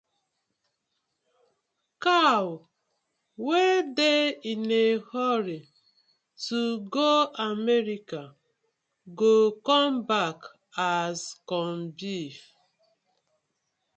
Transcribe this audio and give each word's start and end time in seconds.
Cow 2.03 2.45
wey 3.45 3.75
dey 3.99 4.25
in 4.51 4.63
a 4.71 4.87
hurry 5.11 5.61
to 6.45 6.59
go 6.95 7.11
America 7.51 8.33
go 9.19 9.33
come 9.67 9.97
back 10.11 10.37
as 10.75 11.17
corn 11.45 11.91
beef: 11.99 12.39